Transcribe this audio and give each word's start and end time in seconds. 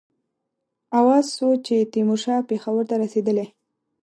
آوازه 0.99 1.31
سوه 1.37 1.55
چې 1.65 1.75
تیمورشاه 1.93 2.47
پېښور 2.49 2.83
ته 2.89 2.95
رسېدلی. 3.03 3.47